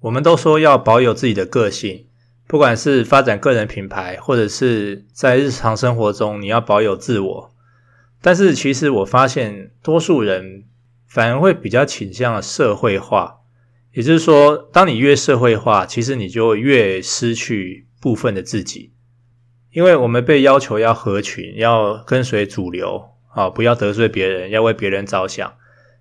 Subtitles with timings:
[0.00, 2.06] 我们都说要保有自己的个性，
[2.46, 7.54] 不管是发展个人品牌，或者是在日常生活中，你要保有自我。
[8.20, 10.64] 但是其实我发现，多数人
[11.06, 13.38] 反而会比较倾向社会化，
[13.92, 18.92] 也就是说，当你越社会化，其实你就越失去部分的自己，
[19.72, 25.52] 因为我们被要求要合群，要跟随主流，啊，不要得罪别人，要为别人着想。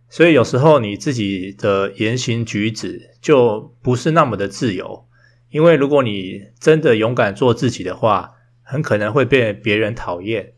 [0.09, 5.05] 所以有时候你自己的言行举止就不是那么的自由，
[5.49, 10.53] 因为如果你真的勇敢做自己的话，很可能会被别人讨厌。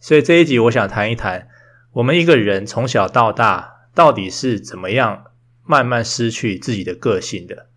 [0.00, 1.48] 所以这一集我想谈一谈，
[1.92, 5.24] 我们一个人从小到大到底是怎么样
[5.64, 7.68] 慢慢失去自己的个性的。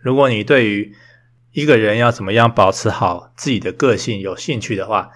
[0.00, 0.94] 如果你对于
[1.52, 5.10] 一个人要怎么样保持好自己的个性有兴趣的话，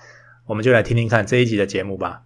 [0.47, 2.26] 我们就来听听看这一集的节目吧。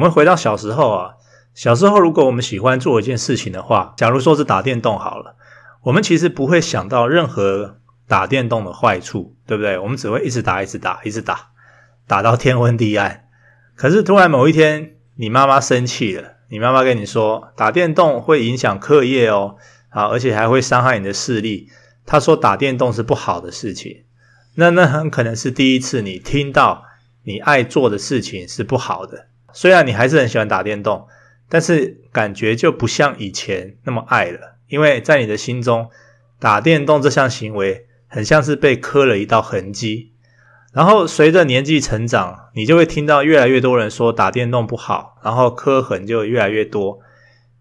[0.00, 1.10] 我们回到小时候啊，
[1.52, 5.36] 小时候如果我们喜欢做一件事情的话，假如说是打电动好了，
[5.82, 7.76] 我们其实不会想到任何
[8.08, 9.78] 打电动的坏处，对不对？
[9.78, 11.50] 我们只会一直打，一直打，一直打，
[12.06, 13.26] 打到天昏地暗。
[13.76, 19.56] 可是突然某一天，你妈妈生气了，你妈妈跟你说，打电动会影响课业哦，
[19.90, 21.68] 啊，而且还会伤害你的视力。
[22.06, 24.04] 她说打电动是不好的事情，
[24.54, 26.84] 那那很可能是第一次你听到
[27.24, 29.26] 你爱做的事情是不好的。
[29.52, 31.06] 虽然你还是很喜欢打电动，
[31.48, 35.90] 但是感觉就不像以前那么爱了，因为在你的心中，
[36.38, 40.12] 打电动这项行为很像是被磕了一道痕迹。
[40.72, 47.00] 然后随着年纪成长，你就会听到越来越多人说打电动不好，然后磕痕就越来越多，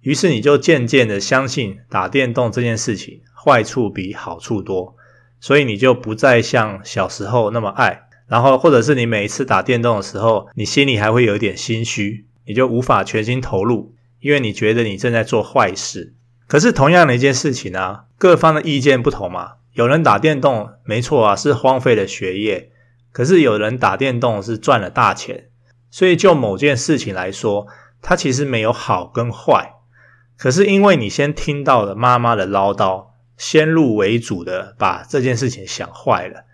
[0.01, 4.95] 于是你就渐渐的相信打电动这件事情坏处比好处多，
[5.39, 8.08] 所以你就不再像小时候那么爱。
[8.29, 16.13] 然后，或者是你每一次打电动的时候，你心里还会有点心虚，你就无法全心投入，因为你觉得你正在做坏事。
[16.47, 19.53] 可是同样的一件事情啊，各方的意见不同嘛。
[19.73, 22.69] 有人打电动，没错啊，是荒废了学业；
[23.11, 25.45] 可是有人打电动是赚了大钱。
[25.89, 27.65] 所以就某件事情来说，
[28.01, 29.73] 它其实没有好跟坏。
[30.37, 36.45] 可是因为你先听到了妈妈的唠叨，先入为主的把这件事情想坏了。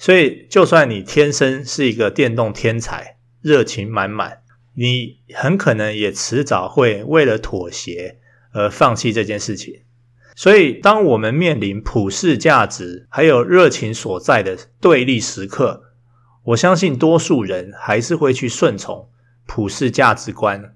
[0.00, 4.38] 所以，就算你天生是一个电动天才，热情满满，
[4.74, 8.16] 你很可能也迟早会为了妥协
[8.54, 9.82] 而放弃这件事情。
[10.34, 15.82] 所以，当我们面临普世价值还有热情所在的对立时刻，
[16.44, 19.10] 我相信多数人还是会去顺从
[19.46, 20.74] 普世价值观，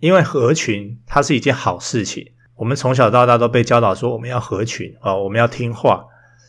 [0.00, 2.32] 因为合群它是一件好事情。
[2.56, 6.06] 我们从小到大都被教导说我们要合群啊，我们要听话，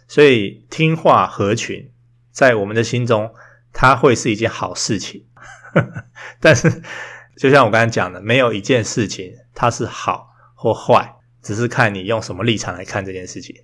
[0.08, 1.90] 所以听话合群。
[2.34, 3.32] 在我们的心中，
[3.72, 5.26] 它会是一件好事情。
[6.42, 6.82] 但是，
[7.38, 13.56] 就像我刚才讲的，没有一件事情它是好或坏，只是看你用什么立场来看这件事情。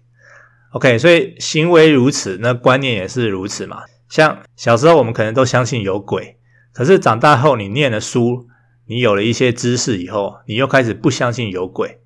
[0.71, 3.81] OK，所以行为如此，那观念也是如此嘛。
[4.07, 6.37] 像小时候我们可能都相信有鬼，
[6.71, 8.47] 可是长大后你念了书，
[8.85, 11.99] 你有了一些知识以后，你又开始不相信有鬼，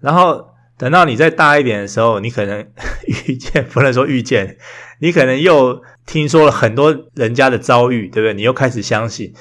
[0.00, 0.52] 然后。
[0.78, 2.66] 等到你再大一点的时候，你可能
[3.06, 4.56] 遇见，不能说遇见，
[4.98, 8.34] 你可能又听说了很多人家的遭遇，对不对？
[8.34, 9.32] 你又开始相信，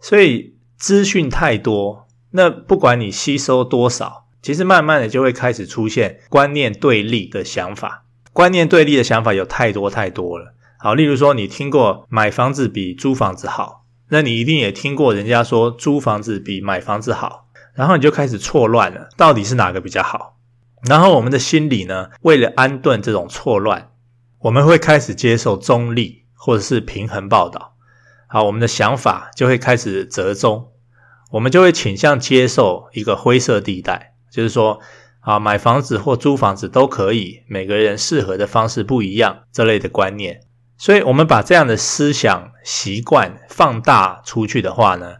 [0.00, 8.04] 所以资讯太多，那不管你吸收多少，其实慢慢的就会开始出现观念对立的想法。
[8.32, 10.54] 观念对立的想法有太多太多了。
[10.78, 20.36] 好，例如说你听过买房子比租房子好，那你一定也听过人家说租房子比买房子好，然后你就开始错乱了，到底是哪个比较好？
[20.88, 23.90] 然后我们的心理呢，为了安顿这种错乱，
[24.40, 27.74] 我们会开始接受中立或者是平衡报道。
[28.28, 30.68] 好，我们的想法就会开始折中，
[31.32, 34.78] 我们就会倾向接受一个灰色地带，就是说，
[35.20, 40.42] 啊，买房子或租房子都可以，每个人适合的方式不一样，这类的观念。
[40.76, 45.16] 所以，我们把这样的思想习惯放大出去的话呢，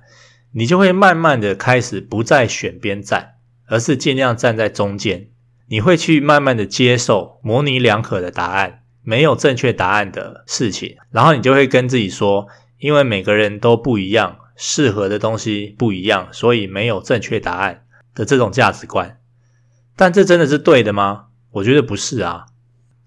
[0.53, 3.35] 你就会慢慢的开始不再选边站，
[3.67, 5.31] 而是尽量站在中间。
[5.67, 12.47] 你会去慢慢的接受模棱两可的答案，没有正确答案的事情，然后你就会跟自己说，
[12.79, 17.85] 因为每个人都不一样，适合的东西不一样，所以没有正确答案
[18.15, 19.19] 的这种价值观。
[19.97, 21.29] 但这真的是对的吗？
[21.53, 22.45] 我觉得不是啊。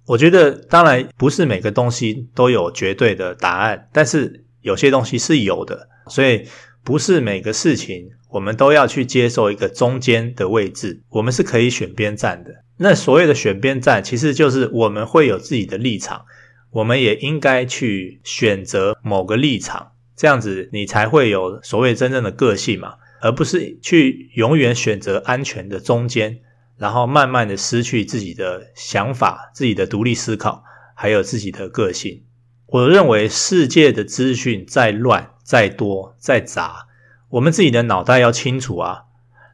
[0.07, 6.47] 我觉得当然不是每个东西都有绝对的答案，但是有些东西是有的，所以
[6.83, 8.09] 不是每个事情。
[8.31, 12.49] 我们都要去接受一个中间的位置，我们是可以选边站的。
[12.83, 16.25] 那所谓的选边站，其实就是我们会有自己的立场，
[16.71, 26.39] 我们也应该去选择某个立场，这样子你才会有所谓真正的个性嘛，而不是去永远选择安全的中间，
[26.79, 30.63] 然后慢慢的失去自己的想法、自己的独立思考，
[30.95, 32.23] 还有自己的个性。
[32.65, 36.87] 我认为世界的资讯再乱、再多、再杂，
[37.29, 39.03] 我们自己的脑袋要清楚啊。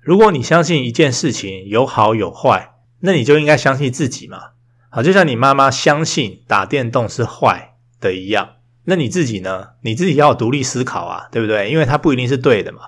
[0.02, 4.52] 如果你相信一件事情有好有坏，那你就应该相信自己嘛。
[4.90, 8.56] 好，就像你妈妈相信打电动是坏的一样，
[8.86, 9.70] 那你自己呢？
[9.82, 11.70] 你自己要独立思考啊，对不对？
[11.70, 12.82] 因为它不一定是对的嘛。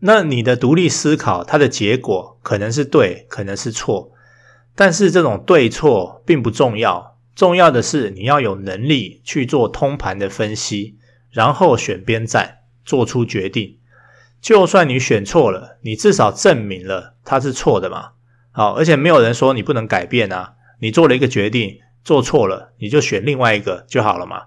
[0.00, 4.12] 那你的独立思考，它的结果可能是对，可能是错，
[4.74, 10.98] 但是这种对错并不重要，重要的是你要有能力去做通盘的分析，
[11.30, 13.78] 然后选边站，做出决定。
[14.42, 18.10] 就算你选错了，你至少证明了它是错的嘛。
[18.56, 20.54] 好，而且没有人说你不能改变啊。
[20.80, 24.44] 你做了一个决定，做错了，你就选另外一个就好了嘛。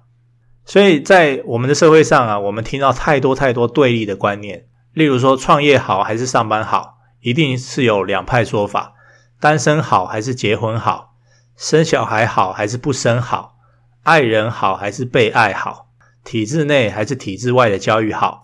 [0.66, 4.66] 所以在我们的社会上啊，我们听到太多太多对立的观念。
[4.94, 8.96] 例如说，创业好还是上班好，一定是有两派说法。
[9.40, 11.14] 单身好还是结婚好？
[11.56, 13.58] 生小孩好还是不生好？
[14.02, 15.90] 爱人好还是被爱好？
[16.24, 18.42] 体制内还是体制外的教育好？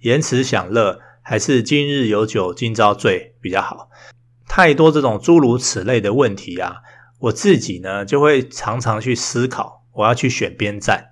[0.00, 3.88] 延迟享乐还是今日有酒今朝醉比较好？
[4.56, 6.76] 太多这种诸如此类的问题啊，
[7.18, 11.08] 我自己呢就会常常去思考，我要去选边站。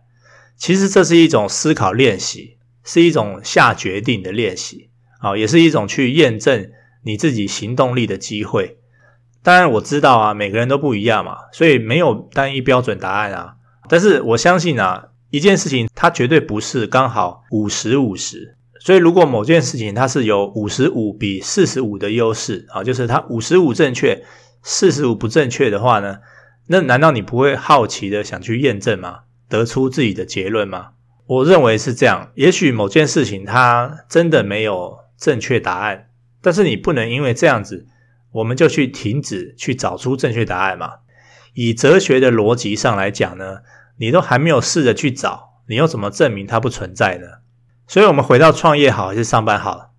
[0.56, 2.56] 其实这是一种思考练习。
[2.86, 6.70] 是一种下决定的练习，啊，也是一种去验证
[7.02, 8.78] 你自己行动力的机会。
[9.42, 13.56] 当然我知道啊，每个人都不一样嘛，所以没有单一标准答案啊。
[13.90, 18.56] 但是我相信啊，一件事情它绝对不是刚好五十五十。
[18.84, 24.22] 所以如果某件事情它是有五十五比四十五的优势啊，就是它五十五正确，
[24.62, 26.18] 四十五不正确的话呢，
[26.66, 29.20] 那难道你不会好奇的想去验证吗？
[29.48, 30.90] 得出自己的结论吗？
[31.26, 36.10] 我认为是这样，也许某件事情它真的没有正确答案，
[36.42, 37.86] 但是你不能因为这样子，
[38.32, 40.96] 我们就去停止去找出正确答案嘛。
[41.54, 43.60] 以哲学的逻辑上来讲呢，
[43.96, 47.26] 你都还没有试着去找，你又怎么证明它不存在呢？
[47.86, 49.90] 所以，我们回到创业好还是上班好？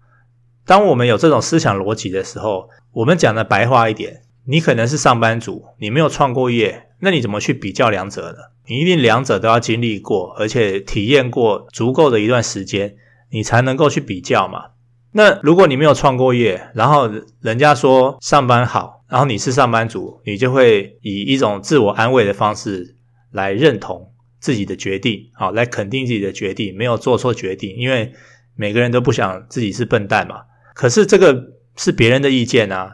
[0.65, 8.37] 当我们有这种思想逻辑的时候，我们讲的白话一点，你可能是上班族，你没有创过业，那你怎么去比较两者呢？
[8.67, 12.95] 你一定两者都要经历过，而且体验过足够的一段时间，
[13.29, 14.71] 你才能够去比较嘛。
[15.11, 17.09] 那如果你没有创过业，然后
[17.41, 22.95] 人家说上班好，然后你是上班族，你就会以一种自我安慰的方式
[23.31, 24.11] 来认同
[24.45, 28.13] 自己的决定，好，来肯定自己的决定，没有做错决定，因为
[28.55, 30.43] 每个人都不想自己是笨蛋嘛。
[30.75, 32.91] 可是这个是别人的意见啊，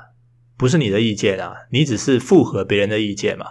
[0.56, 3.48] 不是你的意见啊，你只是附和别人的意见嘛。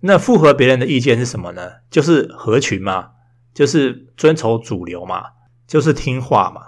[0.00, 1.70] 那符合别人的意见是什么呢？
[1.90, 3.12] 就是合群嘛，
[3.54, 5.24] 就是遵从主流嘛，
[5.66, 6.60] 就是听话嘛。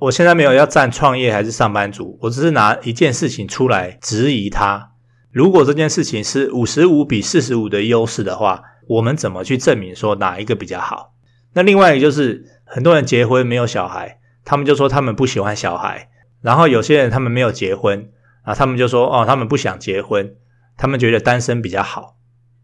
[0.00, 4.94] 我现在没有要站创业还是上班族，我只是拿一件事情出来质疑它。
[5.30, 11.14] 如果这件事情是五十五比四十五的优势的话，我们怎么去证明说哪一个比较好？
[11.54, 16.10] 那另外一个就是很多人结婚没有小孩，他们就说他们不喜欢小孩。
[16.40, 18.10] 然后有些人他们没有结婚
[18.42, 20.36] 啊，他们就说哦，他们不想结婚，
[20.76, 22.16] 他们觉得单身比较好。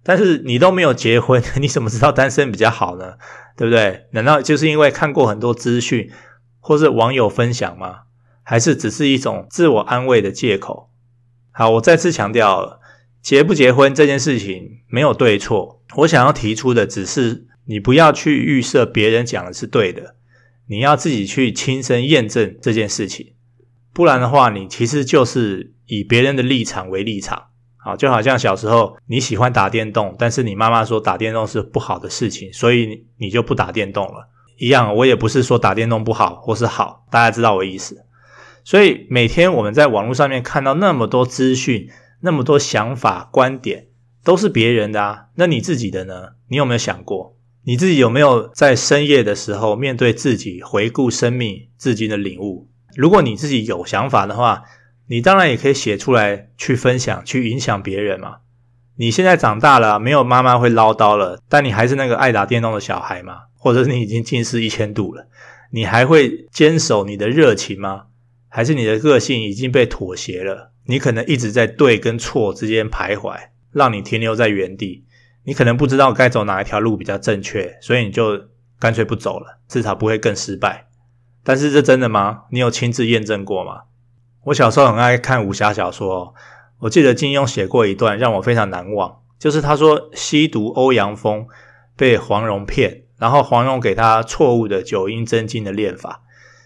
[0.05, 3.15] 但是你都没有结婚， 你怎么知道单身比较好呢？
[3.57, 4.07] 对不对？
[4.13, 6.11] 难道就是因为看过很多资讯，
[6.61, 8.03] 或是网友分享吗？
[8.43, 10.91] 还是只是一种自我安慰的借口？
[11.51, 12.81] 好，我再次强调，
[13.23, 15.81] 结不结婚这件事情没有对错。
[15.97, 20.17] 我想要提出的只是，你不要去预设别人讲的是对的，
[20.67, 23.35] 你要自己去亲身验证这件事情。
[23.93, 27.45] 不然的话，你其实就是以别人的立场为立场。
[27.77, 34.31] 好，就好像小时候你喜欢打电动，但是你妈妈说打电动是不好的事情，所以你就不打电动了。
[34.59, 38.07] 一样，我也不是说打电动不好或是好，大家知道我意思。
[38.65, 41.91] 所以每天我们在网络上面看到那么多资讯，
[42.23, 43.89] 那么多想法、观点，
[44.25, 45.27] 都是别人的啊。
[45.37, 46.31] 那你自己的呢？
[46.49, 52.69] 你有没有想过，你自己有没有在深夜的时候面对自己，回顾生命至今的领悟？
[52.97, 54.65] 如果你自己有想法的话，
[55.09, 58.39] 你当然也可以写出来去分享，去影响别人嘛。
[58.97, 63.43] 你现在长大了，没有妈妈会唠叨了，但你还是那个爱打电动的小孩吗？
[63.59, 65.27] 或者你已经近视一千度了，
[65.73, 68.05] 你还会坚守你的热情吗？
[68.49, 70.71] 还是你的个性已经被妥协了？
[70.87, 73.37] 你可能一直在对跟错之间徘徊，
[73.75, 75.05] 让你停留在原地。
[75.45, 78.41] 你可能不知道该走哪一条路比较正确，所以你就
[78.79, 80.87] 干脆不走了，至少不会更失败。
[81.43, 82.45] 但是这真的吗？
[82.51, 83.83] 你有亲自验证过吗？
[84.45, 86.35] 我小时候很爱看武侠小说，
[86.79, 91.47] 我记得金庸写过一段让我非常难忘，就是他说西毒欧阳锋
[91.97, 96.23] 被黄蓉骗，然后黄蓉给他错误的九阴真经的练法，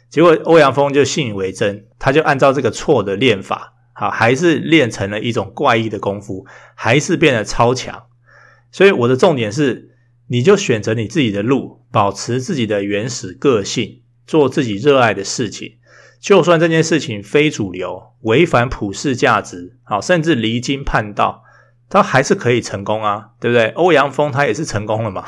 [0.08, 8.04] 结果欧阳锋就信以为真，他就按照这个错的练法，好，还是练成了一种怪异的功夫，还是变得超强。
[8.70, 9.96] 所以我的重点是，
[10.28, 15.78] 你就选择你自己的路，保持自己的原始个性，做自己热爱的事情。
[16.20, 21.42] 就算这件事情非主流，违反普世价值，好，甚至离经叛道，
[21.88, 23.70] 他还是可以成功啊，对不对？
[23.70, 25.24] 欧阳锋他也是成功了嘛。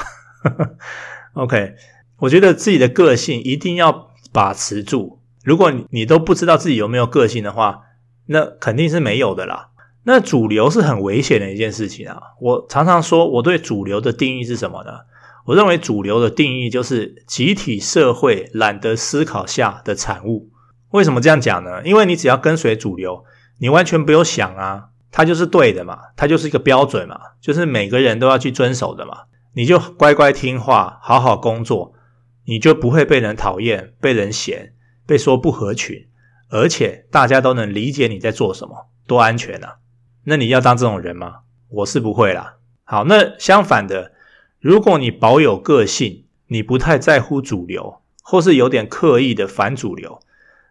[1.35, 1.75] OK，
[2.19, 5.21] 我觉得自己的个性一定要把持住。
[5.43, 7.83] 如果你都不知道自己有没有个性的话，
[8.33, 9.71] 那肯定是没有的啦。
[10.05, 12.17] 那主流是很危险的一件事情啊。
[12.41, 14.93] 我常常说，我对主流的定义是什么呢？
[15.47, 20.49] 我认为主流的定义就是集体社会懒得思考下的产物。
[20.91, 21.83] 为什么这样讲呢？
[21.85, 23.25] 因为你只要跟随主流，
[23.59, 29.23] 你完全不用想啊，它就是对的嘛，它就是一个标准嘛，就是每个人都要去遵守的嘛。
[29.55, 31.95] 你就乖乖听话，好好工作，
[32.45, 36.07] 你就不会被人讨厌、被人嫌、被说不合群，
[36.51, 39.79] 而且大家都能理解你在做什么，多安全啊！
[40.25, 41.41] 那你要当这种人吗？
[41.69, 42.57] 我是不会啦。
[42.85, 44.13] 好，那相反的，
[44.59, 50.21] 如果你保有个性，你不太在乎主流，或是有点刻意的反主流。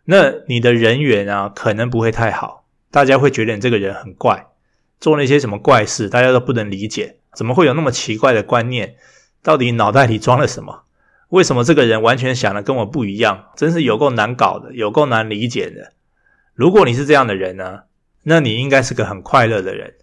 [0.06, 4.48] 那你的人缘啊，可能不会太好，大家会觉得你这个人很怪，
[5.00, 8.96] 做那些什么怪事，大家都不能理解，怎么会有那么奇怪的观念？
[9.42, 10.84] 到底脑袋里装了什么？
[11.30, 13.50] 为什么这个人完全想的跟我不一样？
[13.56, 15.94] 真是有够难搞的，有够难理解的。
[16.54, 17.84] 如果你是这样的人呢，
[18.24, 19.94] 那你应该是个很快乐的人，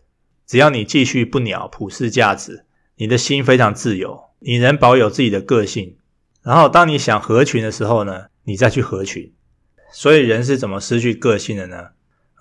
[0.46, 2.64] 只要你继续不鸟普世价值，
[2.96, 5.96] 你的心非常自由，你能保有自己的个性，
[6.42, 9.32] 然后当你想合群的时候呢，你再去合群。
[9.92, 11.88] 所以人是怎么失去个性的呢？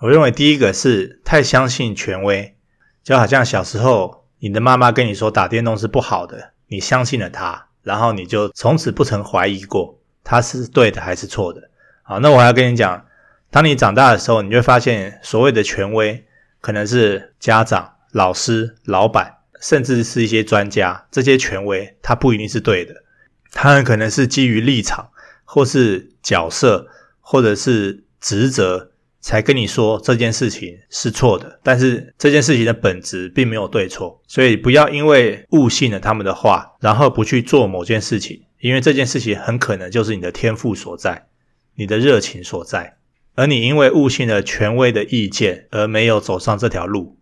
[0.00, 2.56] 我认为第一个是太相信权威，
[3.02, 11.70] 就好像小时候你的妈妈跟你说打电动是不好的，你相信了她，然后你就从此不曾怀疑过他是对的还是错的。
[12.02, 13.06] 好，那我还要跟你讲，
[13.50, 16.26] 当你长大的时候，你就会发现所谓的权威
[16.60, 23.04] 可能是家长、老师、老板，甚至是一些专家，这些权威它不一定是对的，
[23.52, 25.10] 它很可能是基于立场
[25.44, 26.88] 或是角色。
[27.28, 28.92] 或者是职责
[29.26, 41.26] 才跟你说这件事情是错的，但是这件事情的本质并没有对错，所以不要因为误信了他们的话，然后不去做某件事情，因为这件事情很可能就是你的天赋所在，
[41.74, 42.98] 你的热情所在，
[43.34, 47.18] 而你因为误信了权威的意见而没有走上这条路。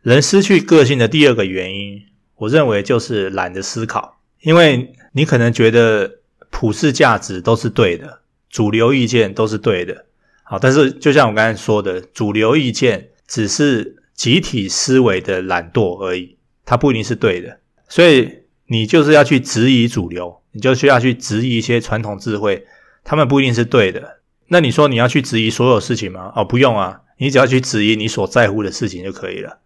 [0.00, 2.02] 人失去个性的第二个原因，
[2.34, 6.18] 我认为就是懒得思考，因为你可能觉得
[6.50, 8.22] 普世价值都是对的。
[8.50, 10.06] 主流意见都是对的，
[10.52, 17.60] 好，但是就像我刚才说的，主流意见只是集体思维的懒惰而已，它不一定是对的。
[17.88, 18.30] 所以
[18.66, 22.66] 你就是要去质疑主流，你就需要去质疑一些传统智慧，
[23.02, 24.18] 他们不一定是对的。
[24.48, 26.30] 那你说你要去质疑所有事情吗？
[26.36, 29.60] 哦，不用啊，你只要去质疑你所在乎的事情就可以了。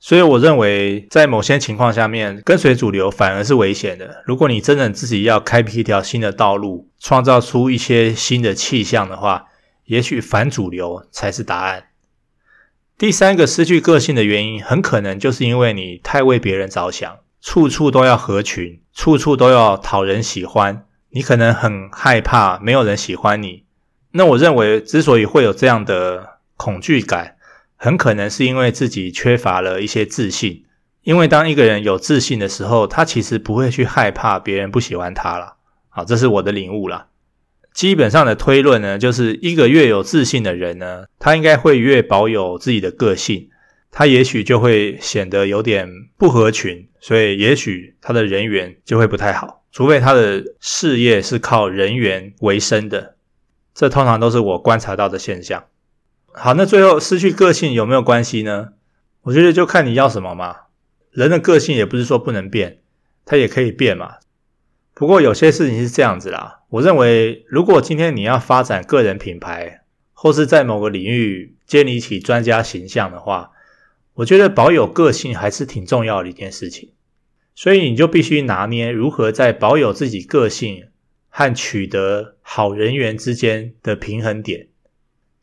[0.00, 4.24] 所以我认为，在某些情况下面，跟随主流反而是危险的。
[4.26, 9.44] 如果你真的自己要开辟一条新的道路，创造出一些新的气象的话，
[9.86, 11.86] 也许反主流才是答案。
[12.98, 23.64] 第三个失去个性的原因，很可能就是因为你太为别人着想，处处都要合群，处处都要讨人喜欢，你可能很害怕没有人喜欢你。
[24.12, 27.36] 那我认为，之所以会有这样的恐惧感，
[27.76, 30.64] 很可能是因为自己缺乏了一些自信，
[31.02, 35.56] 因为当一个人有自信的时候，他其实不会去害怕别人不喜欢他了。
[35.90, 37.08] 好，这是我的领悟啦。
[37.76, 43.50] 基本上的推论呢，就是一个越有自信的人呢，他应该会越保有自己的个性，
[43.90, 53.16] 他也许就会显得有点不合群，所以也许他的人缘就会不太好，除非他的事业是靠人缘为生的，
[53.74, 55.64] 这通常都是我观察到的现象。
[56.32, 58.68] 好，那最后失去个性有没有关系呢？
[59.24, 60.56] 我觉得就看你要什么嘛。
[61.10, 62.78] 人的个性也不是说不能变，
[63.26, 64.14] 它也可以变嘛。
[64.98, 66.62] 不过有些事情是这样子啦。
[66.70, 69.82] 我认为，如果今天你要发展个人品牌，
[70.14, 73.50] 或是在某个领域建立起专家形象的话，
[74.14, 76.94] 我觉得保有个性还是挺重要的一件事情。
[77.54, 80.86] 所以你就必须拿捏如何在保有自己个性
[81.28, 84.68] 和取得好人缘之间的平衡点。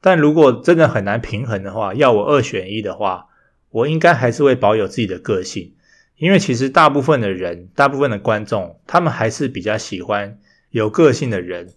[0.02, 3.28] 但如果真的很难平衡的话，要我二选一的话，
[3.70, 5.76] 我应该还是会保有自己的个性，
[6.24, 10.40] 因为其实大部分的人，大部分的观众，他们还是比较喜欢
[10.70, 11.74] 有个性的人。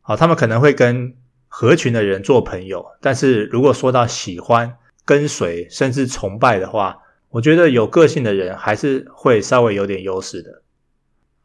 [0.00, 1.14] 好，他们可能会跟
[1.46, 10.62] 合群的人做朋友，但是如果说到喜欢跟随甚至崇拜的话，我觉得有个性的人还是会稍微有点优势的。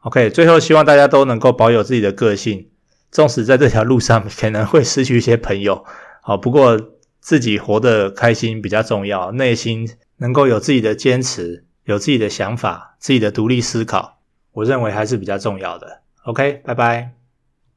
[0.00, 2.68] OK，最后希望大家都能够保有自己的个性，
[3.12, 5.84] 纵使在这条路上 可能会失去一些朋友，
[6.20, 6.80] 好，不过
[7.20, 14.18] 自己活得开心比较重要，内心能够有自己的坚持，有自己的想法，自己的独立思考，
[14.52, 16.00] 我认为还是比较重要的。
[16.24, 17.23] OK，拜拜。